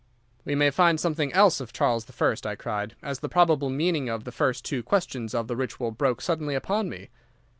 "'We 0.45 0.55
may 0.55 0.71
find 0.71 0.99
something 0.99 1.31
else 1.31 1.59
of 1.59 1.73
Charles 1.73 2.05
the 2.05 2.11
First,' 2.11 2.47
I 2.47 2.55
cried, 2.55 2.95
as 3.03 3.19
the 3.19 3.29
probable 3.29 3.69
meaning 3.69 4.09
of 4.09 4.23
the 4.23 4.31
first 4.31 4.65
two 4.65 4.81
questions 4.81 5.35
of 5.35 5.47
the 5.47 5.55
Ritual 5.55 5.91
broke 5.91 6.21
suddenly 6.21 6.55
upon 6.55 6.89
me. 6.89 7.09